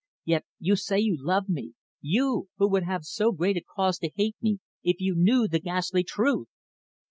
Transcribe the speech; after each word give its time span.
Yet 0.25 0.45
you 0.57 0.75
say 0.77 0.99
you 0.99 1.15
love 1.15 1.47
me 1.47 1.75
you! 2.01 2.49
who 2.57 2.67
would 2.69 2.81
have 2.81 3.03
so 3.05 3.31
great 3.31 3.55
a 3.55 3.61
cause 3.61 3.99
to 3.99 4.09
hate 4.15 4.35
me 4.41 4.57
if 4.81 4.95
you 4.99 5.13
knew 5.13 5.47
the 5.47 5.59
ghastly 5.59 6.03
truth!" 6.03 6.47